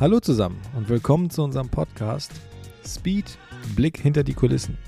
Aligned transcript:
Hallo 0.00 0.20
zusammen 0.20 0.60
und 0.76 0.88
willkommen 0.88 1.28
zu 1.28 1.42
unserem 1.42 1.70
Podcast 1.70 2.30
Speed 2.86 3.36
Blick 3.74 3.98
hinter 3.98 4.22
die 4.22 4.32
Kulissen. 4.32 4.78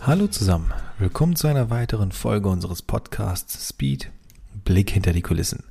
Hallo 0.00 0.26
zusammen, 0.26 0.74
willkommen 0.98 1.36
zu 1.36 1.46
einer 1.46 1.70
weiteren 1.70 2.10
Folge 2.10 2.48
unseres 2.48 2.82
Podcasts 2.82 3.68
Speed 3.68 4.10
Blick 4.64 4.90
hinter 4.90 5.12
die 5.12 5.22
Kulissen. 5.22 5.62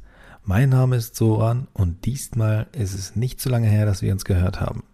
Mein 0.46 0.70
Name 0.70 0.96
ist 0.96 1.18
Soran 1.18 1.68
und 1.74 2.06
diesmal 2.06 2.68
ist 2.72 2.94
es 2.94 3.18
nicht 3.18 3.42
so 3.42 3.50
lange 3.50 3.68
her, 3.68 3.86
dass 3.86 4.02
wir 4.02 4.14
uns 4.14 4.24
gehört 4.24 4.62
haben. 4.62 4.86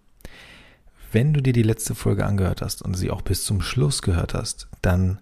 Wenn 1.11 1.35
du 1.35 1.41
dir 1.43 1.53
die 1.53 1.61
letzte 1.61 1.93
Folge 1.93 2.25
angehört 2.25 2.63
hast 2.63 2.81
und 2.81 2.95
sie 2.95 3.11
auch 3.11 3.21
bis 3.21 3.45
zum 3.45 3.61
Schluss 3.61 4.01
gehört 4.01 4.33
hast, 4.33 4.69
dann 4.81 5.19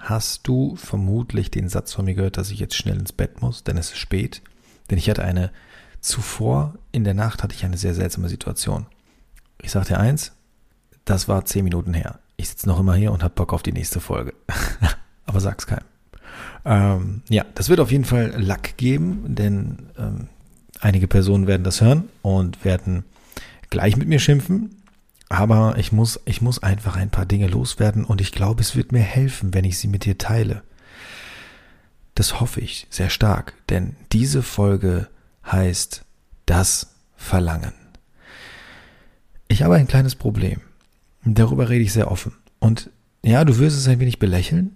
hast 0.00 0.46
du 0.48 0.76
vermutlich 0.76 1.50
den 1.50 1.68
Satz 1.68 1.92
von 1.92 2.04
mir 2.04 2.14
gehört, 2.14 2.36
dass 2.36 2.50
ich 2.50 2.58
jetzt 2.58 2.74
schnell 2.74 2.98
ins 2.98 3.12
Bett 3.12 3.40
muss, 3.42 3.64
denn 3.64 3.76
es 3.76 3.90
ist 3.90 3.98
spät. 3.98 4.42
Denn 4.90 4.98
ich 4.98 5.08
hatte 5.08 5.24
eine, 5.24 5.50
zuvor 6.00 6.74
in 6.90 7.04
der 7.04 7.14
Nacht 7.14 7.42
hatte 7.42 7.54
ich 7.54 7.64
eine 7.64 7.76
sehr 7.76 7.94
seltsame 7.94 8.28
Situation. 8.28 8.86
Ich 9.62 9.70
sag 9.70 9.86
dir 9.86 10.00
eins, 10.00 10.32
das 11.04 11.28
war 11.28 11.44
zehn 11.44 11.64
Minuten 11.64 11.94
her. 11.94 12.18
Ich 12.36 12.48
sitze 12.48 12.66
noch 12.68 12.80
immer 12.80 12.94
hier 12.94 13.12
und 13.12 13.22
hab 13.22 13.34
Bock 13.34 13.52
auf 13.52 13.62
die 13.62 13.72
nächste 13.72 14.00
Folge. 14.00 14.32
Aber 15.26 15.40
sag's 15.40 15.66
keinem. 15.66 15.84
Ähm, 16.64 17.22
ja, 17.28 17.44
das 17.54 17.68
wird 17.68 17.80
auf 17.80 17.92
jeden 17.92 18.04
Fall 18.04 18.34
Lack 18.36 18.76
geben, 18.76 19.34
denn 19.34 19.90
ähm, 19.98 20.28
einige 20.80 21.06
Personen 21.06 21.46
werden 21.46 21.64
das 21.64 21.80
hören 21.80 22.08
und 22.22 22.64
werden 22.64 23.04
gleich 23.68 23.96
mit 23.96 24.08
mir 24.08 24.18
schimpfen. 24.18 24.79
Aber 25.30 25.78
ich 25.78 25.92
muss, 25.92 26.20
ich 26.24 26.42
muss 26.42 26.60
einfach 26.60 26.96
ein 26.96 27.10
paar 27.10 27.24
Dinge 27.24 27.46
loswerden 27.46 28.04
und 28.04 28.20
ich 28.20 28.32
glaube, 28.32 28.60
es 28.60 28.74
wird 28.74 28.90
mir 28.90 29.00
helfen, 29.00 29.54
wenn 29.54 29.64
ich 29.64 29.78
sie 29.78 29.86
mit 29.86 30.04
dir 30.04 30.18
teile. 30.18 30.62
Das 32.16 32.40
hoffe 32.40 32.60
ich 32.60 32.88
sehr 32.90 33.10
stark, 33.10 33.54
denn 33.68 33.94
diese 34.10 34.42
Folge 34.42 35.08
heißt 35.46 36.04
das 36.46 36.96
Verlangen. 37.16 37.72
Ich 39.46 39.62
habe 39.62 39.76
ein 39.76 39.86
kleines 39.86 40.16
Problem. 40.16 40.60
Darüber 41.24 41.68
rede 41.68 41.84
ich 41.84 41.92
sehr 41.92 42.10
offen. 42.10 42.32
Und 42.58 42.90
ja, 43.22 43.44
du 43.44 43.58
wirst 43.58 43.78
es 43.78 43.86
ein 43.86 44.00
wenig 44.00 44.18
belächeln, 44.18 44.72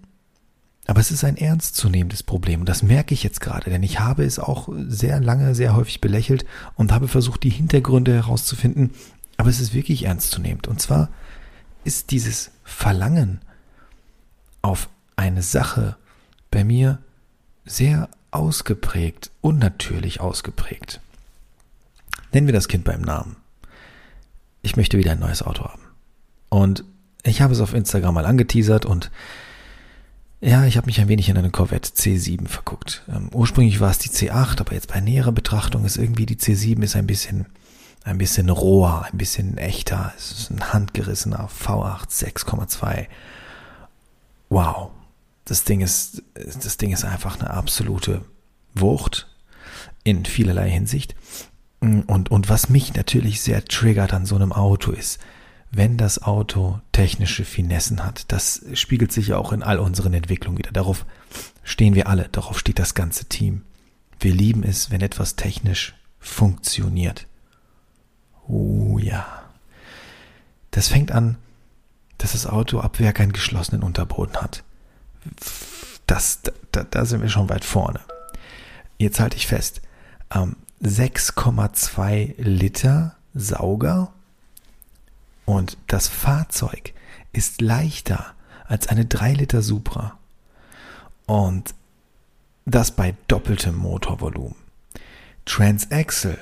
aber 0.86 1.00
es 1.00 1.11
ist 1.11 1.24
ein 1.24 1.36
ernstzunehmendes 1.36 2.22
Problem. 2.22 2.61
Und 2.61 2.68
das 2.68 2.84
merke 2.84 3.12
ich 3.12 3.24
jetzt 3.24 3.41
gerade, 3.41 3.70
denn 3.70 3.83
ich 3.83 3.98
habe 3.98 4.24
es 4.24 4.39
auch 4.39 4.68
sehr 4.86 5.20
lange, 5.20 5.56
sehr 5.56 5.74
häufig 5.74 6.00
belächelt 6.00 6.44
und 6.77 6.92
habe 6.92 7.08
versucht, 7.08 7.42
die 7.42 7.50
Hintergründe 7.50 8.14
herauszufinden, 8.14 8.92
aber 9.45 9.50
es 9.50 9.61
ist 9.61 9.75
wirklich 9.75 10.05
ernstzunehmend. 10.05 10.69
Und 10.69 10.81
zwar 10.81 11.11
ist 11.84 12.12
dieses 12.12 12.50
Verlangen 12.64 13.42
auf 14.62 14.89
eine 15.17 15.42
Sache 15.42 15.98
bei 16.51 16.64
mir 16.64 16.98
sehr 17.67 18.09
ausgeprägt, 18.31 19.31
unnatürlich 19.42 20.23
ausgeprägt. 20.23 21.03
Nennen 22.33 22.47
wir 22.47 22.55
das 22.55 22.69
Kind 22.69 22.84
beim 22.84 23.03
Namen. 23.03 23.36
Ich 24.62 24.77
möchte 24.77 24.97
wieder 24.97 25.12
ein 25.12 25.20
neues 25.20 25.42
Auto 25.42 25.64
haben. 25.64 25.83
Und 26.48 26.83
ich 27.23 27.42
habe 27.42 27.53
es 27.53 27.61
auf 27.61 27.75
Instagram 27.75 28.14
mal 28.14 28.25
angeteasert 28.25 28.86
und 28.86 29.11
ja, 30.41 30.64
ich 30.64 30.79
habe 30.79 30.86
mich 30.86 31.03
ein 31.03 31.08
wenig 31.08 31.29
in 31.29 31.36
eine 31.36 31.51
Corvette 31.51 31.91
C7 31.91 32.48
verguckt. 32.48 33.03
Ähm, 33.14 33.29
ursprünglich 33.34 33.79
war 33.81 33.91
es 33.91 33.98
die 33.98 34.08
C8, 34.08 34.61
aber 34.61 34.73
jetzt 34.73 34.89
bei 34.89 35.01
näherer 35.01 35.33
Betrachtung 35.33 35.84
ist 35.84 35.98
irgendwie 35.98 36.25
die 36.25 36.36
C7 36.36 36.83
ist 36.83 36.97
ein 36.97 37.06
bisschen 37.06 37.45
ein 38.05 38.19
bisschen 38.19 38.50
roher, 38.50 39.06
ein 39.10 39.19
bisschen 39.19 39.56
echter. 39.56 40.12
Es 40.16 40.30
ist 40.30 40.50
ein 40.50 40.72
handgerissener 40.72 41.48
V8 41.48 42.11
6,2. 42.11 43.06
Wow. 44.50 44.91
Das 45.46 45.64
Ding 45.64 45.80
ist, 45.80 46.22
das 46.34 46.77
Ding 46.77 46.92
ist 46.92 47.05
einfach 47.05 47.41
eine 47.41 47.50
absolute 47.50 48.22
Wucht 48.74 49.28
in 50.05 50.24
vielerlei 50.24 50.70
Hinsicht. 50.70 51.16
Und, 51.80 52.30
und 52.30 52.48
was 52.48 52.68
mich 52.68 52.95
natürlich 52.95 53.40
sehr 53.40 53.64
triggert 53.64 54.14
an 54.14 54.27
so 54.27 54.36
einem 54.36 54.52
Auto 54.52 54.90
ist, 54.92 55.18
wenn 55.70 55.96
das 55.96 56.23
Auto 56.23 56.80
technische 56.92 57.45
Finessen 57.45 58.05
hat. 58.05 58.30
Das 58.33 58.64
spiegelt 58.74 59.12
sich 59.12 59.29
ja 59.29 59.39
auch 59.39 59.52
in 59.52 59.62
all 59.62 59.79
unseren 59.79 60.14
Entwicklungen 60.14 60.58
wieder. 60.58 60.73
Darauf 60.73 61.05
stehen 61.62 61.95
wir 61.95 62.08
alle, 62.08 62.29
darauf 62.30 62.58
steht 62.58 62.79
das 62.79 62.95
ganze 62.95 63.27
Team. 63.27 63.62
Wir 64.20 64.33
lieben 64.33 64.62
es, 64.62 64.90
wenn 64.90 65.00
etwas 65.00 65.36
technisch 65.36 65.95
funktioniert. 66.20 67.27
Oh 68.48 68.98
ja. 68.98 69.27
Das 70.70 70.88
fängt 70.88 71.12
an, 71.12 71.36
dass 72.18 72.32
das 72.32 72.46
Auto 72.46 72.80
ab 72.80 73.00
Werk 73.00 73.20
einen 73.20 73.32
geschlossenen 73.32 73.82
Unterboden 73.82 74.36
hat. 74.36 74.64
Das, 76.06 76.40
da, 76.72 76.84
da 76.84 77.05
sind 77.05 77.22
wir 77.22 77.28
schon 77.28 77.48
weit 77.48 77.64
vorne. 77.64 78.00
Jetzt 78.98 79.20
halte 79.20 79.36
ich 79.36 79.46
fest. 79.46 79.80
Ähm, 80.32 80.56
6,2 80.82 82.34
Liter 82.38 83.16
Sauger 83.34 84.12
und 85.44 85.76
das 85.86 86.08
Fahrzeug 86.08 86.92
ist 87.32 87.61
leichter 87.61 88.34
als 88.66 88.88
eine 88.88 89.05
3 89.05 89.34
Liter 89.34 89.62
Supra. 89.62 90.18
Und 91.26 91.74
das 92.64 92.90
bei 92.92 93.14
doppeltem 93.28 93.76
Motorvolumen. 93.76 94.56
Transaxle 95.44 96.38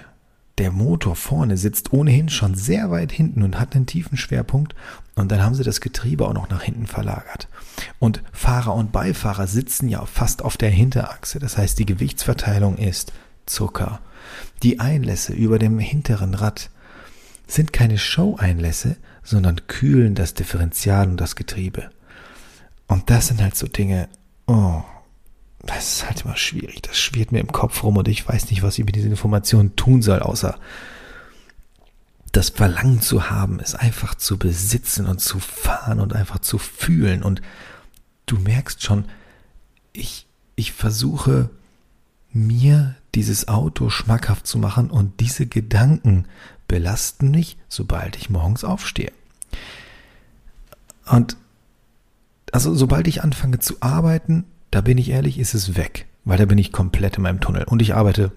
der 0.63 0.71
Motor 0.71 1.17
vorne 1.17 1.57
sitzt 1.57 1.93
ohnehin 1.93 2.29
schon 2.29 2.55
sehr 2.55 2.93
weit 2.93 3.11
hinten 3.11 3.43
und 3.43 3.59
hat 3.59 3.75
einen 3.75 3.87
tiefen 3.87 4.17
Schwerpunkt 4.17 4.77
und 5.17 5.33
dann 5.33 5.43
haben 5.43 5.57
sie 5.57 5.65
das 5.65 5.81
Getriebe 5.81 6.25
auch 6.25 6.35
noch 6.35 6.51
nach 6.51 6.63
hinten 6.63 6.87
verlagert. 6.87 7.49
Und 7.99 8.23
Fahrer 8.33 8.73
und 8.77 8.93
Beifahrer 8.93 9.49
sitzen 9.49 9.89
ja 9.89 10.07
fast 10.07 10.41
auf 10.41 10.57
der 10.57 10.71
Hinterachse, 10.71 11.41
das 11.41 11.59
heißt 11.59 11.81
die 11.81 11.85
Gewichtsverteilung 11.85 12.79
ist 12.79 13.13
Zucker. 13.45 13.99
Die 14.63 14.79
Einlässe 14.79 15.33
über 15.33 15.59
dem 15.59 15.81
hinteren 15.81 16.35
Rad 16.35 16.71
sind 17.49 17.73
keine 17.73 17.99
Show-Einlässe, 17.99 18.95
sondern 19.25 19.67
kühlen 19.67 20.15
das 20.15 20.35
Differential 20.35 21.09
und 21.09 21.17
das 21.17 21.35
Getriebe. 21.35 21.91
Und 22.87 23.11
das 23.11 23.27
sind 23.27 23.43
halt 23.43 23.57
so 23.57 23.67
Dinge, 23.67 24.09
oh, 24.47 24.85
das 25.65 25.95
ist 25.95 26.07
halt 26.07 26.25
immer 26.25 26.37
schwierig. 26.37 26.83
Das 26.83 26.99
schwirrt 26.99 27.33
mir 27.33 27.41
im 27.41 27.53
Kopf 27.53 27.83
rum 27.83 27.97
und 27.97 28.09
ich 28.09 28.27
weiß 28.27 28.51
nicht, 28.51 28.63
was 28.63 28.79
ich 28.79 28.85
mit 28.85 28.97
diesen 28.97 29.13
Informationen 29.13 29.77
tun 29.77 30.03
soll, 30.03 30.21
außer 30.21 30.59
das 32.33 32.49
Verlangen 32.49 33.01
zu 33.01 33.31
haben, 33.31 33.61
es 33.61 33.75
einfach 33.75 34.15
zu 34.15 34.39
besitzen 34.39 35.07
und 35.07 35.21
zu 35.21 35.39
fahren 35.39 36.01
und 36.01 36.15
einfach 36.15 36.41
zu 36.41 36.59
fühlen. 36.59 37.23
Und 37.23 37.43
du 38.27 38.39
merkst 38.39 38.83
schon, 38.83 39.05
ich, 39.93 40.27
ich 40.57 40.73
versuche 40.73 41.51
mir 42.33 42.97
dieses 43.15 43.49
Auto 43.49 43.91
schmackhaft 43.91 44.47
zu 44.47 44.59
machen 44.59 44.91
und 44.91 45.21
diese 45.21 45.47
Gedanken 45.47 46.25
belasten 46.67 47.31
mich, 47.31 47.59
sobald 47.69 48.17
ich 48.17 48.31
morgens 48.31 48.65
aufstehe. 48.65 49.13
Und 51.07 51.37
also 52.51 52.75
sobald 52.75 53.07
ich 53.09 53.23
anfange 53.23 53.59
zu 53.59 53.77
arbeiten, 53.81 54.45
da 54.73 54.81
bin 54.81 54.99
ich 54.99 55.11
ehrlich, 55.11 55.39
ist 55.39 55.55
es 55.55 55.77
weg, 55.77 56.07
weil 56.25 56.39
da 56.39 56.47
bin 56.47 56.59
ich 56.59 56.73
komplett 56.73 57.19
in 57.19 57.23
meinem 57.23 57.41
Tunnel. 57.41 57.65
Und 57.65 57.83
ich 57.83 57.95
arbeite 57.95 58.33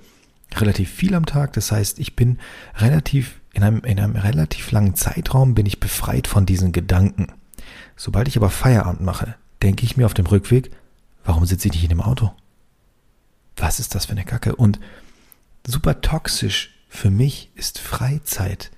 relativ 0.54 0.92
viel 0.92 1.16
am 1.16 1.26
Tag. 1.26 1.54
Das 1.54 1.72
heißt, 1.72 1.98
ich 1.98 2.16
bin 2.16 2.38
relativ, 2.76 3.40
in 3.54 3.64
einem, 3.64 3.80
in 3.80 4.00
einem 4.00 4.18
relativ 4.18 4.70
langen 4.72 4.96
Zeitraum 4.96 5.56
bin 5.56 5.66
ich 5.66 5.80
befreit 5.80 6.28
von 6.28 6.46
diesen 6.46 6.74
Gedanken. 6.74 7.30
Sobald 7.96 8.28
ich 8.28 8.38
aber 8.38 8.50
Feierabend 8.50 9.02
mache, 9.02 9.36
denke 9.64 9.86
ich 9.86 9.96
mir 9.98 10.06
auf 10.06 10.14
dem 10.14 10.26
Rückweg, 10.28 10.72
warum 11.24 11.46
sitze 11.46 11.70
ich 11.70 11.74
nicht 11.74 11.84
in 11.84 11.90
dem 11.90 12.02
Auto? 12.02 12.34
Was 13.56 13.80
ist 13.80 13.96
das 13.96 14.08
für 14.08 14.12
eine 14.12 14.26
Kacke? 14.26 14.58
Und 14.58 14.82
super 15.66 16.02
toxisch 16.02 16.76
für 16.90 17.10
mich 17.10 17.50
ist 17.56 17.80
Freizeit. 17.80 18.72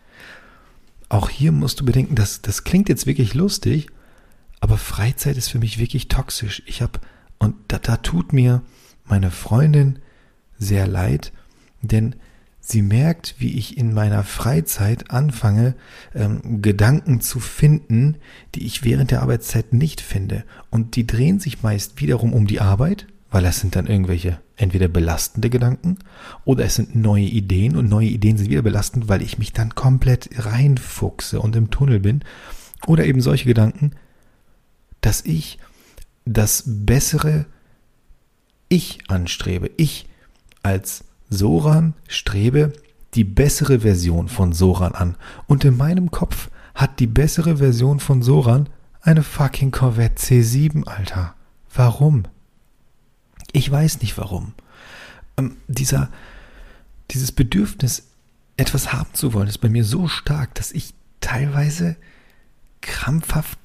Auch 1.10 1.30
hier 1.30 1.52
musst 1.52 1.80
du 1.80 1.86
bedenken, 1.86 2.14
dass 2.14 2.44
das 2.44 2.64
klingt 2.64 2.88
jetzt 2.88 3.08
wirklich 3.08 3.34
lustig, 3.34 3.88
aber 4.60 4.78
Freizeit 4.78 5.38
ist 5.38 5.50
für 5.50 5.60
mich 5.60 5.80
wirklich 5.80 6.08
toxisch. 6.08 6.62
Ich 6.68 6.84
habe 6.84 7.00
und 7.40 7.56
da, 7.68 7.80
da 7.80 7.98
tut 7.98 8.34
mir 8.34 8.62
meine 9.06 9.32
Freundin 9.32 10.00
sehr 10.58 10.88
leid, 10.88 11.32
denn 11.82 12.16
sie 12.60 12.82
merkt, 12.82 13.36
wie 13.38 13.58
ich 13.58 13.78
in 13.78 13.94
meiner 13.94 14.24
Freizeit 14.24 15.12
anfange, 15.12 15.76
ähm, 16.14 16.62
Gedanken 16.62 17.22
zu 17.22 17.40
finden, 17.40 18.18
die 18.56 18.66
ich 18.66 18.84
während 18.84 19.12
der 19.12 19.22
Arbeitszeit 19.22 19.74
nicht 19.74 20.02
finde. 20.02 20.44
Und 20.70 20.96
die 20.96 21.08
drehen 21.08 21.40
sich 21.40 21.64
meist 21.64 22.02
wiederum 22.02 22.34
um 22.34 22.48
die 22.48 22.60
Arbeit, 22.60 23.08
weil 23.32 23.44
das 23.44 23.60
sind 23.60 23.76
dann 23.76 23.88
irgendwelche 23.88 24.40
entweder 24.58 24.88
belastende 24.88 25.50
Gedanken 25.50 25.98
oder 26.44 26.66
es 26.66 26.76
sind 26.76 26.96
neue 26.96 27.26
Ideen 27.26 27.78
und 27.78 27.88
neue 27.88 28.08
Ideen 28.08 28.38
sind 28.38 28.50
wieder 28.50 28.64
belastend, 28.64 29.08
weil 29.08 29.22
ich 29.22 29.38
mich 29.38 29.54
dann 29.54 29.76
komplett 29.76 30.30
reinfuchse 30.38 31.40
und 31.40 31.56
im 31.56 31.70
Tunnel 31.70 32.00
bin. 32.00 32.24
Oder 32.86 33.06
eben 33.06 33.22
solche 33.22 33.46
Gedanken, 33.46 33.92
dass 35.02 35.22
ich 35.22 35.60
das 36.28 36.64
bessere 36.66 37.46
Ich 38.70 39.00
anstrebe. 39.08 39.72
Ich 39.78 40.08
als 40.64 41.06
Soran 41.30 41.94
strebe 42.08 42.74
die 43.14 43.24
bessere 43.24 43.80
Version 43.80 44.28
von 44.28 44.54
Soran 44.54 44.94
an. 44.94 45.16
Und 45.48 45.66
in 45.66 45.78
meinem 45.78 46.12
Kopf 46.12 46.50
hat 46.76 47.00
die 47.00 47.08
bessere 47.08 47.58
Version 47.58 48.00
von 48.00 48.22
Soran 48.22 48.70
eine 49.02 49.24
fucking 49.24 49.72
Corvette 49.72 50.22
C7, 50.22 50.86
Alter. 50.86 51.34
Warum? 51.74 52.26
Ich 53.54 53.70
weiß 53.70 54.02
nicht 54.02 54.18
warum. 54.18 54.54
Ähm, 55.38 55.58
dieser, 55.68 56.10
dieses 57.12 57.32
Bedürfnis, 57.32 58.08
etwas 58.58 58.92
haben 58.92 59.14
zu 59.14 59.34
wollen, 59.34 59.48
ist 59.48 59.60
bei 59.60 59.70
mir 59.70 59.84
so 59.84 60.08
stark, 60.08 60.56
dass 60.56 60.72
ich 60.72 60.94
teilweise 61.22 61.96
krampfhaft 62.82 63.58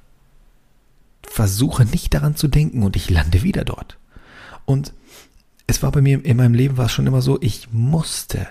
versuche, 1.32 1.86
nicht 1.86 2.12
daran 2.12 2.36
zu 2.36 2.46
denken 2.46 2.82
und 2.82 2.94
ich 2.94 3.08
lande 3.08 3.42
wieder 3.42 3.64
dort. 3.64 3.96
Und 4.66 4.92
es 5.66 5.82
war 5.82 5.90
bei 5.90 6.02
mir 6.02 6.22
in 6.24 6.36
meinem 6.36 6.54
Leben 6.54 6.76
war 6.76 6.86
es 6.86 6.92
schon 6.92 7.06
immer 7.06 7.22
so, 7.22 7.38
ich 7.40 7.68
musste 7.72 8.46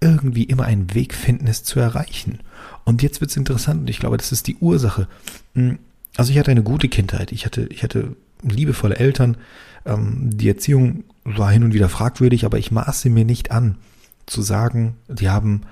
irgendwie 0.00 0.44
immer 0.44 0.64
einen 0.64 0.92
Weg 0.94 1.14
finden, 1.14 1.46
es 1.46 1.64
zu 1.64 1.80
erreichen. 1.80 2.40
Und 2.84 3.02
jetzt 3.02 3.22
wird 3.22 3.30
es 3.30 3.36
interessant 3.38 3.80
und 3.80 3.90
ich 3.90 3.98
glaube, 3.98 4.18
das 4.18 4.32
ist 4.32 4.46
die 4.46 4.56
Ursache. 4.56 5.08
Hm, 5.54 5.78
also 6.16 6.30
ich 6.30 6.38
hatte 6.38 6.50
eine 6.50 6.62
gute 6.62 6.88
Kindheit. 6.88 7.32
Ich 7.32 7.46
hatte, 7.46 7.66
ich 7.70 7.82
hatte 7.82 8.14
liebevolle 8.42 8.96
Eltern. 8.96 9.38
Ähm, 9.86 10.28
die 10.30 10.48
Erziehung 10.48 11.04
war 11.24 11.50
hin 11.50 11.64
und 11.64 11.72
wieder 11.72 11.88
fragwürdig, 11.88 12.44
aber 12.44 12.58
ich 12.58 12.70
maße 12.70 13.08
mir 13.08 13.24
nicht 13.24 13.50
an, 13.50 13.76
zu 14.26 14.42
sagen, 14.42 14.96
die 15.08 15.30
haben, 15.30 15.62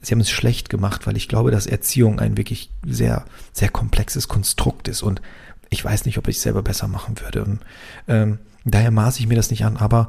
sie 0.00 0.12
haben 0.12 0.20
es 0.20 0.30
schlecht 0.30 0.68
gemacht, 0.68 1.08
weil 1.08 1.16
ich 1.16 1.26
glaube, 1.26 1.50
dass 1.50 1.66
Erziehung 1.66 2.20
ein 2.20 2.36
wirklich 2.36 2.70
sehr, 2.86 3.24
sehr 3.52 3.68
komplexes 3.68 4.28
Konstrukt 4.28 4.86
ist 4.86 5.02
und 5.02 5.20
ich 5.70 5.84
weiß 5.84 6.04
nicht, 6.04 6.18
ob 6.18 6.28
ich 6.28 6.36
es 6.36 6.42
selber 6.42 6.62
besser 6.62 6.88
machen 6.88 7.20
würde. 7.20 7.58
Ähm, 8.06 8.38
daher 8.64 8.90
maße 8.90 9.20
ich 9.20 9.26
mir 9.26 9.36
das 9.36 9.50
nicht 9.50 9.64
an, 9.64 9.76
aber 9.76 10.08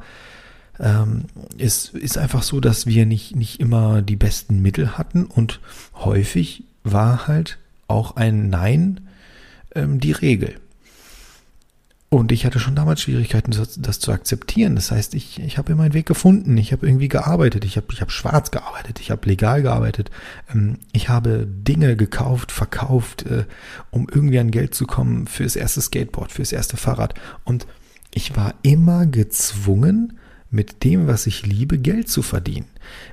ähm, 0.80 1.26
es 1.58 1.90
ist 1.90 2.18
einfach 2.18 2.44
so, 2.44 2.60
dass 2.60 2.86
wir 2.86 3.06
nicht, 3.06 3.36
nicht 3.36 3.60
immer 3.60 4.02
die 4.02 4.16
besten 4.16 4.62
Mittel 4.62 4.98
hatten 4.98 5.26
und 5.26 5.60
häufig 5.96 6.64
war 6.84 7.28
halt 7.28 7.58
auch 7.88 8.16
ein 8.16 8.50
Nein 8.50 9.02
ähm, 9.76 10.00
die 10.00 10.14
Regel. 10.14 10.56
Und 12.12 12.32
ich 12.32 12.44
hatte 12.44 12.60
schon 12.60 12.76
damals 12.76 13.02
Schwierigkeiten, 13.02 13.52
das, 13.52 13.80
das 13.80 14.00
zu 14.00 14.12
akzeptieren. 14.12 14.76
Das 14.76 14.90
heißt, 14.90 15.14
ich, 15.14 15.40
ich 15.40 15.60
habe 15.60 15.76
meinen 15.76 15.94
Weg 15.94 16.08
gefunden. 16.08 16.58
Ich 16.58 16.72
habe 16.72 16.88
irgendwie 16.88 17.08
gearbeitet. 17.08 17.66
Ich 17.66 17.78
habe 17.78 17.88
ich 17.92 18.02
hab 18.02 18.12
schwarz 18.12 18.50
gearbeitet. 18.50 19.00
Ich 19.00 19.12
habe 19.12 19.30
legal 19.30 19.62
gearbeitet. 19.62 20.10
Ähm, 20.52 20.80
ich 20.92 21.08
habe 21.08 21.46
Dinge 21.48 21.96
gekauft, 21.96 22.52
verkauft, 22.52 23.28
äh, 23.28 23.46
um 23.92 24.08
irgendwie 24.12 24.40
an 24.40 24.50
Geld 24.50 24.74
zu 24.74 24.88
kommen 24.88 25.28
für 25.28 25.44
das 25.44 25.56
erste 25.56 25.82
Skateboard, 25.82 26.32
für 26.32 26.42
das 26.42 26.52
erste 26.52 26.78
Fahrrad. 26.78 27.14
Und 27.44 27.68
ich 28.12 28.36
war 28.36 28.56
immer 28.64 29.06
gezwungen, 29.06 30.18
mit 30.52 30.84
dem, 30.84 31.08
was 31.08 31.28
ich 31.28 31.46
liebe, 31.46 31.78
Geld 31.78 32.10
zu 32.10 32.22
verdienen. 32.22 32.68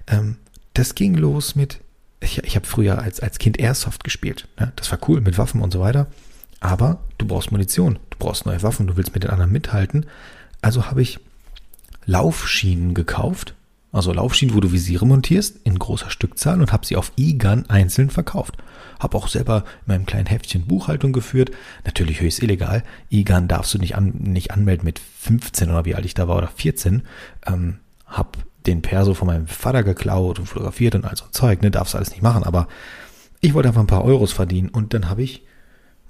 Ähm, 0.07 0.37
das 0.75 0.95
ging 0.95 1.15
los 1.15 1.55
mit, 1.55 1.81
ich, 2.21 2.39
ich 2.45 2.57
habe 2.57 2.67
früher 2.67 3.01
als, 3.01 3.21
als 3.21 3.39
Kind 3.39 3.59
Airsoft 3.59 4.05
gespielt. 4.05 4.49
Ne? 4.59 4.73
Das 4.77 4.91
war 4.91 4.99
cool 5.09 5.21
mit 5.21 5.39
Waffen 5.39 5.61
und 5.61 5.73
so 5.73 5.81
weiter. 5.81 6.07
Aber 6.67 6.99
du 7.19 7.27
brauchst 7.29 7.53
Munition, 7.53 8.01
du 8.11 8.19
brauchst 8.19 8.45
neue 8.45 8.61
Waffen, 8.61 8.89
du 8.89 8.97
willst 8.97 9.15
mit 9.15 9.23
den 9.23 9.31
anderen 9.31 9.53
mithalten. 9.53 10.05
Also 10.63 10.87
habe 10.87 11.01
ich 11.01 11.21
Laufschienen 12.07 12.93
gekauft, 12.93 13.55
also 13.93 14.13
Laufschienen, 14.13 14.53
wo 14.53 14.59
du 14.59 14.73
Visiere 14.73 15.07
montierst, 15.07 15.61
in 15.63 15.79
großer 15.79 16.11
Stückzahl 16.11 16.61
und 16.61 16.73
habe 16.73 16.85
sie 16.85 16.97
auf 16.97 17.13
E-Gun 17.17 17.67
einzeln 17.71 18.11
verkauft. 18.11 18.57
Habe 18.99 19.17
auch 19.17 19.29
selber 19.29 19.59
in 19.87 19.93
meinem 19.93 20.07
kleinen 20.07 20.27
Heftchen 20.27 20.67
Buchhaltung 20.67 21.13
geführt. 21.13 21.53
Natürlich 21.85 22.21
höchst 22.21 22.43
illegal. 22.43 22.83
E-Gun 23.11 23.47
darfst 23.47 23.73
du 23.73 23.79
nicht, 23.79 23.95
an, 23.95 24.15
nicht 24.19 24.51
anmelden 24.51 24.85
mit 24.85 24.99
15 24.99 25.71
oder 25.71 25.85
wie 25.85 25.95
alt 25.95 26.05
ich 26.05 26.15
da 26.15 26.27
war 26.27 26.37
oder 26.37 26.49
14. 26.49 27.03
Ähm, 27.47 27.79
hab 28.07 28.39
den 28.67 28.83
Perso 28.83 29.15
von 29.15 29.29
meinem 29.29 29.47
Vater 29.47 29.85
geklaut 29.85 30.41
und 30.41 30.47
fotografiert 30.47 30.97
und 30.97 31.05
all 31.05 31.17
so 31.17 31.27
Zeug. 31.31 31.63
Ne, 31.63 31.71
darfst 31.71 31.95
alles 31.95 32.11
nicht 32.11 32.23
machen. 32.23 32.43
Aber 32.43 32.67
ich 33.41 33.55
wollte 33.55 33.69
einfach 33.69 33.83
ein 33.83 33.87
paar 33.87 34.05
Euros 34.05 34.33
verdienen 34.33 34.69
und 34.69 34.95
dann 34.95 35.09
habe 35.09 35.23
ich 35.23 35.45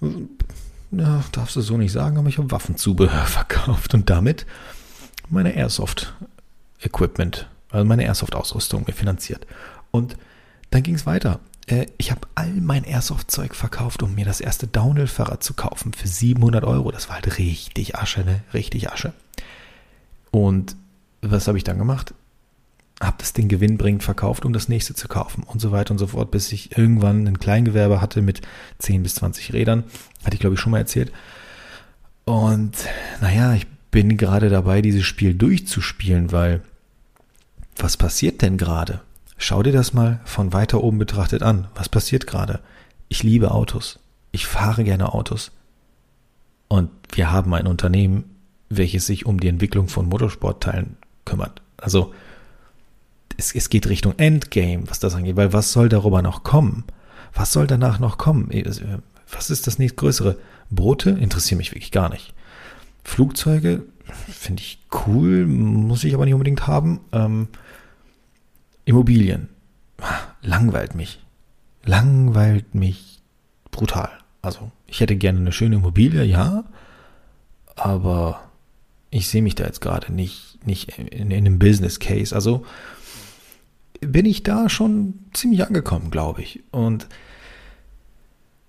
ja, 0.00 1.24
darfst 1.32 1.56
du 1.56 1.60
so 1.60 1.76
nicht 1.76 1.92
sagen, 1.92 2.18
aber 2.18 2.28
ich 2.28 2.38
habe 2.38 2.50
Waffenzubehör 2.50 3.24
verkauft 3.26 3.94
und 3.94 4.10
damit 4.10 4.46
meine 5.28 5.54
Airsoft-Equipment, 5.54 7.48
also 7.70 7.84
meine 7.84 8.04
Airsoft-Ausrüstung 8.04 8.84
mir 8.86 8.92
finanziert. 8.92 9.46
Und 9.90 10.16
dann 10.70 10.82
ging 10.82 10.94
es 10.94 11.06
weiter. 11.06 11.40
Äh, 11.66 11.86
ich 11.98 12.10
habe 12.10 12.22
all 12.34 12.52
mein 12.52 12.84
Airsoft-Zeug 12.84 13.54
verkauft, 13.54 14.02
um 14.02 14.14
mir 14.14 14.24
das 14.24 14.40
erste 14.40 14.66
Downhill-Fahrrad 14.66 15.42
zu 15.42 15.54
kaufen 15.54 15.92
für 15.92 16.08
700 16.08 16.64
Euro. 16.64 16.90
Das 16.92 17.08
war 17.08 17.16
halt 17.16 17.38
richtig 17.38 17.96
Asche, 17.96 18.20
ne? 18.20 18.42
Richtig 18.54 18.90
Asche. 18.90 19.12
Und 20.30 20.76
was 21.22 21.48
habe 21.48 21.58
ich 21.58 21.64
dann 21.64 21.78
gemacht? 21.78 22.14
Habe 23.00 23.16
das 23.18 23.32
Ding 23.32 23.48
gewinnbringend 23.48 24.02
verkauft, 24.02 24.44
um 24.44 24.52
das 24.52 24.68
nächste 24.68 24.94
zu 24.94 25.06
kaufen 25.06 25.42
und 25.42 25.60
so 25.60 25.70
weiter 25.70 25.90
und 25.90 25.98
so 25.98 26.06
fort, 26.06 26.30
bis 26.30 26.50
ich 26.52 26.78
irgendwann 26.78 27.26
ein 27.26 27.38
Kleingewerbe 27.38 28.00
hatte 28.00 28.22
mit 28.22 28.40
10 28.78 29.02
bis 29.02 29.16
20 29.16 29.52
Rädern. 29.52 29.84
Hatte 30.24 30.34
ich, 30.34 30.40
glaube 30.40 30.54
ich, 30.54 30.60
schon 30.60 30.72
mal 30.72 30.78
erzählt. 30.78 31.12
Und 32.24 32.72
naja, 33.20 33.54
ich 33.54 33.66
bin 33.90 34.16
gerade 34.16 34.48
dabei, 34.48 34.82
dieses 34.82 35.04
Spiel 35.04 35.34
durchzuspielen, 35.34 36.32
weil 36.32 36.62
was 37.76 37.96
passiert 37.96 38.40
denn 38.40 38.56
gerade? 38.56 39.00
Schau 39.36 39.62
dir 39.62 39.72
das 39.72 39.92
mal 39.92 40.20
von 40.24 40.54
weiter 40.54 40.82
oben 40.82 40.98
betrachtet 40.98 41.42
an. 41.42 41.68
Was 41.74 41.90
passiert 41.90 42.26
gerade? 42.26 42.60
Ich 43.08 43.22
liebe 43.22 43.50
Autos. 43.50 43.98
Ich 44.32 44.46
fahre 44.46 44.82
gerne 44.82 45.12
Autos. 45.12 45.52
Und 46.68 46.90
wir 47.12 47.30
haben 47.30 47.52
ein 47.54 47.66
Unternehmen, 47.66 48.24
welches 48.70 49.06
sich 49.06 49.26
um 49.26 49.38
die 49.38 49.48
Entwicklung 49.48 49.88
von 49.88 50.08
Motorsportteilen 50.08 50.96
kümmert. 51.24 51.60
Also 51.76 52.14
es, 53.36 53.54
es 53.54 53.68
geht 53.68 53.88
Richtung 53.88 54.14
Endgame, 54.18 54.84
was 54.88 54.98
das 54.98 55.14
angeht, 55.14 55.36
weil 55.36 55.52
was 55.52 55.72
soll 55.72 55.88
darüber 55.88 56.22
noch 56.22 56.42
kommen? 56.42 56.84
Was 57.34 57.52
soll 57.52 57.66
danach 57.66 57.98
noch 57.98 58.18
kommen? 58.18 58.50
Äh, 58.50 58.64
was 59.30 59.50
ist 59.50 59.66
das 59.66 59.78
nächstgrößere? 59.78 60.38
Brote 60.70 61.10
interessieren 61.10 61.58
mich 61.58 61.72
wirklich 61.72 61.92
gar 61.92 62.08
nicht. 62.08 62.34
Flugzeuge 63.04 63.84
finde 64.28 64.62
ich 64.62 64.78
cool, 65.06 65.46
muss 65.46 66.04
ich 66.04 66.14
aber 66.14 66.24
nicht 66.24 66.34
unbedingt 66.34 66.66
haben. 66.66 67.00
Ähm, 67.12 67.48
Immobilien 68.84 69.48
langweilt 70.42 70.94
mich. 70.94 71.20
Langweilt 71.84 72.74
mich 72.74 73.20
brutal. 73.70 74.10
Also 74.42 74.70
ich 74.86 75.00
hätte 75.00 75.16
gerne 75.16 75.40
eine 75.40 75.52
schöne 75.52 75.76
Immobilie, 75.76 76.24
ja, 76.24 76.64
aber 77.74 78.40
ich 79.10 79.28
sehe 79.28 79.42
mich 79.42 79.54
da 79.54 79.64
jetzt 79.64 79.80
gerade 79.80 80.12
nicht, 80.12 80.58
nicht 80.64 80.98
in, 80.98 81.30
in 81.30 81.32
einem 81.32 81.58
Business 81.58 81.98
Case. 81.98 82.34
Also 82.34 82.64
bin 84.06 84.26
ich 84.26 84.42
da 84.42 84.68
schon 84.68 85.14
ziemlich 85.32 85.66
angekommen, 85.66 86.10
glaube 86.10 86.42
ich. 86.42 86.62
Und 86.70 87.08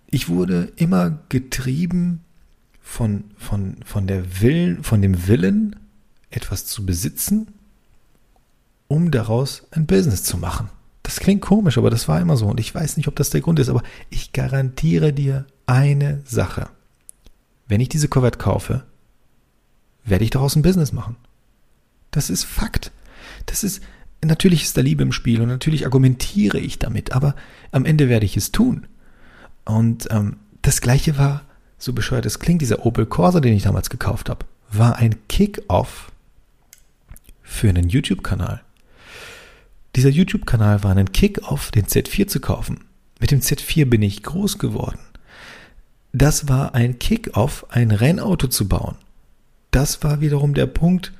ich 0.10 0.30
wurde 0.30 0.72
immer 0.76 1.20
getrieben 1.30 2.24
von, 2.82 3.26
von, 3.38 3.78
von 3.86 4.08
der 4.08 4.42
Willen, 4.42 4.84
von 4.84 5.02
dem 5.02 5.28
Willen, 5.28 5.76
etwas 6.30 6.66
zu 6.66 6.86
besitzen, 6.86 7.48
um 8.88 9.12
daraus 9.12 9.64
ein 9.72 9.86
Business 9.86 10.24
zu 10.24 10.38
machen. 10.38 10.70
Das 11.04 11.20
klingt 11.20 11.42
komisch, 11.42 11.78
aber 11.78 11.90
das 11.90 12.08
war 12.08 12.20
immer 12.20 12.38
so. 12.38 12.48
Und 12.48 12.60
ich 12.60 12.74
weiß 12.74 12.98
nicht, 12.98 13.08
ob 13.08 13.16
das 13.16 13.30
der 13.30 13.42
Grund 13.42 13.60
ist, 13.60 13.70
aber 13.70 13.84
ich 14.10 14.34
garantiere 14.34 15.14
dir 15.14 15.46
eine 15.66 16.22
Sache. 16.26 16.70
Wenn 17.68 17.82
ich 17.82 17.90
diese 17.90 18.08
Corvette 18.08 18.38
kaufe, 18.38 18.86
werde 20.04 20.24
ich 20.24 20.30
daraus 20.30 20.56
ein 20.56 20.62
Business 20.62 20.92
machen. 20.92 21.18
Das 22.12 22.30
ist 22.30 22.46
Fakt. 22.46 22.92
Das 23.46 23.64
ist, 23.64 23.82
Natürlich 24.24 24.64
ist 24.64 24.78
da 24.78 24.82
Liebe 24.82 25.04
im 25.04 25.12
Spiel 25.12 25.42
und 25.42 25.48
natürlich 25.48 25.86
argumentiere 25.86 26.60
ich 26.60 26.80
damit, 26.80 27.12
aber 27.14 27.36
am 27.72 27.86
Ende 27.86 28.10
werde 28.10 28.26
ich 28.26 28.36
es 28.36 28.52
tun. 28.52 28.88
Und 29.66 30.08
ähm, 30.12 30.38
das 30.62 30.82
gleiche 30.82 31.18
war, 31.18 31.44
so 31.78 31.94
bescheuert 31.94 32.26
es 32.26 32.40
klingt, 32.40 32.62
dieser 32.62 32.86
Opel 32.86 33.06
Corsa, 33.06 33.40
den 33.40 33.54
ich 33.54 33.64
damals 33.64 33.90
gekauft 33.90 34.30
habe, 34.30 34.46
war 34.72 34.98
ein 34.98 35.16
Kick-Off 35.28 36.12
für 37.44 37.70
einen 37.70 37.90
YouTube-Kanal. 37.90 38.62
Dieser 39.96 40.10
YouTube-Kanal 40.10 40.84
war 40.84 40.96
ein 40.96 41.12
Kick-Off, 41.12 41.72
den 41.72 41.86
Z4 41.86 42.28
zu 42.28 42.40
kaufen. 42.40 42.86
Mit 43.20 43.32
dem 43.32 43.40
Z4 43.40 43.86
bin 43.86 44.02
ich 44.02 44.24
groß 44.24 44.58
geworden. 44.58 45.00
Das 46.14 46.48
war 46.48 46.76
ein 46.76 47.00
Kick-Off, 47.00 47.66
ein 47.70 47.92
Rennauto 47.92 48.48
zu 48.48 48.68
bauen. 48.68 48.96
Das 49.72 50.04
war 50.04 50.22
wiederum 50.22 50.54
der 50.54 50.66
Punkt, 50.66 51.14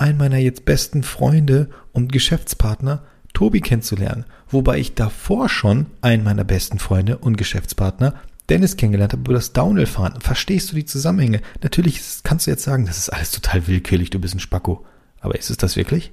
einen 0.00 0.18
meiner 0.18 0.38
jetzt 0.38 0.64
besten 0.64 1.02
Freunde 1.02 1.68
und 1.92 2.10
Geschäftspartner, 2.10 3.04
Tobi, 3.34 3.60
kennenzulernen. 3.60 4.24
Wobei 4.48 4.78
ich 4.78 4.94
davor 4.94 5.48
schon 5.48 5.86
einen 6.00 6.24
meiner 6.24 6.44
besten 6.44 6.78
Freunde 6.78 7.18
und 7.18 7.36
Geschäftspartner, 7.36 8.14
Dennis, 8.48 8.76
kennengelernt 8.76 9.12
habe 9.12 9.22
über 9.22 9.34
das 9.34 9.52
Downhill-Fahren. 9.52 10.20
Verstehst 10.20 10.72
du 10.72 10.74
die 10.74 10.86
Zusammenhänge? 10.86 11.40
Natürlich 11.62 12.00
kannst 12.24 12.46
du 12.46 12.50
jetzt 12.50 12.64
sagen, 12.64 12.86
das 12.86 12.98
ist 12.98 13.10
alles 13.10 13.30
total 13.30 13.66
willkürlich, 13.66 14.10
du 14.10 14.18
bist 14.18 14.34
ein 14.34 14.40
Spacko. 14.40 14.84
Aber 15.20 15.38
ist 15.38 15.50
es 15.50 15.58
das 15.58 15.76
wirklich? 15.76 16.12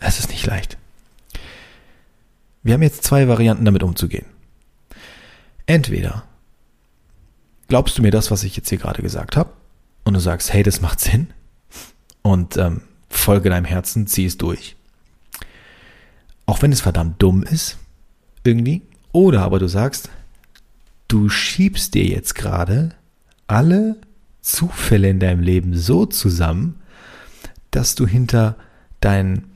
Es 0.00 0.18
ist 0.18 0.30
nicht 0.30 0.44
leicht. 0.44 0.76
Wir 2.64 2.74
haben 2.74 2.82
jetzt 2.82 3.04
zwei 3.04 3.28
Varianten, 3.28 3.64
damit 3.64 3.84
umzugehen. 3.84 4.26
Entweder 5.66 6.24
glaubst 7.68 7.96
du 7.96 8.02
mir 8.02 8.10
das, 8.10 8.30
was 8.32 8.42
ich 8.42 8.56
jetzt 8.56 8.68
hier 8.68 8.78
gerade 8.78 9.02
gesagt 9.02 9.36
habe, 9.36 9.50
und 10.04 10.14
du 10.14 10.20
sagst, 10.20 10.52
hey, 10.52 10.62
das 10.62 10.80
macht 10.80 11.00
Sinn 11.00 11.28
und 12.22 12.56
ähm, 12.56 12.82
folge 13.08 13.50
deinem 13.50 13.64
Herzen, 13.64 14.06
zieh 14.06 14.26
es 14.26 14.38
durch. 14.38 14.76
Auch 16.46 16.62
wenn 16.62 16.72
es 16.72 16.80
verdammt 16.80 17.22
dumm 17.22 17.42
ist, 17.42 17.78
irgendwie. 18.44 18.82
Oder 19.12 19.42
aber 19.42 19.58
du 19.58 19.68
sagst, 19.68 20.10
du 21.08 21.28
schiebst 21.28 21.94
dir 21.94 22.04
jetzt 22.04 22.34
gerade 22.34 22.94
alle 23.46 23.96
Zufälle 24.40 25.08
in 25.08 25.20
deinem 25.20 25.40
Leben 25.40 25.76
so 25.76 26.06
zusammen, 26.06 26.80
dass 27.70 27.94
du 27.94 28.06
hinter 28.06 28.56
deinen 29.00 29.52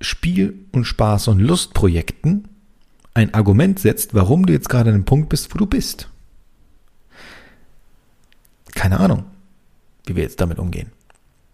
Spiel- 0.00 0.54
und 0.72 0.86
Spaß- 0.86 1.30
und 1.30 1.40
Lustprojekten 1.40 2.48
ein 3.14 3.32
Argument 3.32 3.78
setzt, 3.78 4.14
warum 4.14 4.46
du 4.46 4.52
jetzt 4.52 4.68
gerade 4.68 4.90
an 4.90 4.96
dem 4.96 5.04
Punkt 5.04 5.28
bist, 5.28 5.54
wo 5.54 5.58
du 5.58 5.66
bist. 5.66 6.08
Keine 8.84 9.00
Ahnung, 9.00 9.24
wie 10.04 10.14
wir 10.14 10.24
jetzt 10.24 10.42
damit 10.42 10.58
umgehen. 10.58 10.92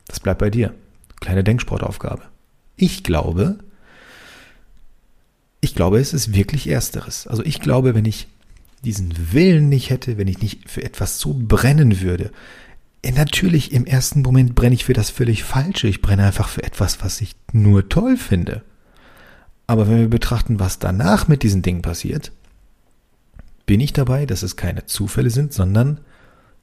Das 0.08 0.18
bleibt 0.18 0.40
bei 0.40 0.50
dir. 0.50 0.74
Kleine 1.20 1.44
Denksportaufgabe. 1.44 2.22
Ich 2.74 3.04
glaube, 3.04 3.60
ich 5.60 5.76
glaube, 5.76 6.00
es 6.00 6.12
ist 6.12 6.34
wirklich 6.34 6.66
Ersteres. 6.66 7.28
Also 7.28 7.44
ich 7.44 7.60
glaube, 7.60 7.94
wenn 7.94 8.04
ich 8.04 8.26
diesen 8.84 9.32
Willen 9.32 9.68
nicht 9.68 9.90
hätte, 9.90 10.18
wenn 10.18 10.26
ich 10.26 10.42
nicht 10.42 10.68
für 10.68 10.82
etwas 10.82 11.20
so 11.20 11.32
brennen 11.38 12.00
würde, 12.00 12.32
äh, 13.02 13.12
natürlich 13.12 13.70
im 13.70 13.86
ersten 13.86 14.22
Moment 14.22 14.56
brenne 14.56 14.74
ich 14.74 14.84
für 14.84 14.92
das 14.92 15.10
völlig 15.10 15.44
Falsche. 15.44 15.86
Ich 15.86 16.02
brenne 16.02 16.24
einfach 16.24 16.48
für 16.48 16.64
etwas, 16.64 17.00
was 17.00 17.20
ich 17.20 17.36
nur 17.52 17.88
toll 17.88 18.16
finde. 18.16 18.64
Aber 19.68 19.88
wenn 19.88 20.00
wir 20.00 20.08
betrachten, 20.10 20.58
was 20.58 20.80
danach 20.80 21.28
mit 21.28 21.44
diesen 21.44 21.62
Dingen 21.62 21.82
passiert, 21.82 22.32
bin 23.66 23.78
ich 23.78 23.92
dabei, 23.92 24.26
dass 24.26 24.42
es 24.42 24.56
keine 24.56 24.86
Zufälle 24.86 25.30
sind, 25.30 25.52
sondern 25.52 26.00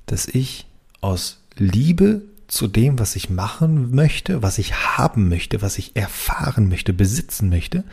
dass 0.07 0.27
ich 0.27 0.65
aus 0.99 1.43
Liebe 1.55 2.23
zu 2.47 2.67
dem, 2.67 2.97
was 2.97 3.15
ich 3.15 3.29
machen 3.29 3.93
möchte, 3.93 4.41
was 4.41 4.57
ich 4.57 4.73
haben 4.97 5.29
möchte, 5.29 5.61
was 5.61 5.77
ich 5.77 5.95
erfahren 5.95 6.69
möchte, 6.69 6.93
besitzen 6.93 7.49
möchte, 7.49 7.83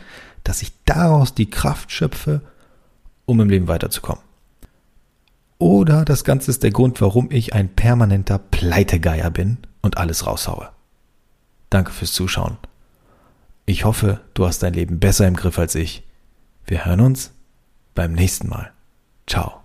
dass 0.43 0.61
ich 0.61 0.71
daraus 0.85 1.35
die 1.35 1.49
Kraft 1.49 1.91
schöpfe, 1.91 2.41
um 3.25 3.39
im 3.41 3.49
Leben 3.49 3.67
weiterzukommen. 3.67 4.23
Oder 5.57 6.05
das 6.05 6.23
Ganze 6.23 6.51
ist 6.51 6.63
der 6.63 6.71
Grund, 6.71 6.99
warum 7.01 7.31
ich 7.31 7.53
ein 7.53 7.69
permanenter 7.69 8.39
Pleitegeier 8.39 9.29
bin 9.29 9.57
und 9.81 9.97
alles 9.97 10.25
raushaue. 10.25 10.69
Danke 11.69 11.91
fürs 11.91 12.13
Zuschauen. 12.13 12.57
Ich 13.65 13.83
hoffe, 13.83 14.21
du 14.33 14.45
hast 14.45 14.63
dein 14.63 14.73
Leben 14.73 14.99
besser 14.99 15.27
im 15.27 15.35
Griff 15.35 15.57
als 15.57 15.75
ich. 15.75 16.03
Wir 16.65 16.85
hören 16.85 17.01
uns 17.01 17.31
beim 17.93 18.13
nächsten 18.13 18.47
Mal. 18.47 18.71
Ciao. 19.27 19.64